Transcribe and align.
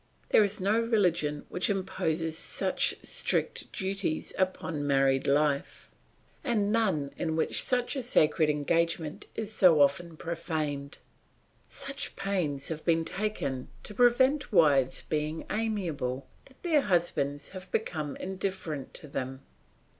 There 0.29 0.43
is 0.43 0.59
no 0.59 0.79
religion 0.79 1.45
which 1.49 1.69
imposes 1.69 2.35
such 2.35 2.95
strict 3.03 3.71
duties 3.71 4.33
upon 4.35 4.87
married 4.87 5.27
life, 5.27 5.91
and 6.43 6.71
none 6.71 7.11
in 7.17 7.35
which 7.35 7.61
such 7.61 7.95
a 7.95 8.01
sacred 8.01 8.49
engagement 8.49 9.27
is 9.35 9.53
so 9.53 9.79
often 9.79 10.17
profaned. 10.17 10.97
Such 11.67 12.15
pains 12.15 12.69
has 12.69 12.81
been 12.81 13.05
taken 13.05 13.67
to 13.83 13.93
prevent 13.93 14.51
wives 14.51 15.03
being 15.03 15.45
amiable, 15.51 16.27
that 16.45 16.63
their 16.63 16.81
husbands 16.81 17.49
have 17.49 17.69
become 17.71 18.15
indifferent 18.15 18.95
to 18.95 19.07
them. 19.07 19.43